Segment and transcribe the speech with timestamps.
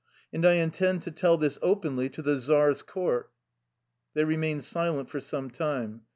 [0.33, 3.29] And I intend to tell this openly to the czar's court."
[4.15, 6.01] They remained silent for some time.